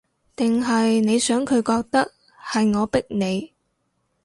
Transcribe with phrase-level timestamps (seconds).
[0.35, 2.11] 定係你想佢覺得，
[2.51, 3.53] 係我逼你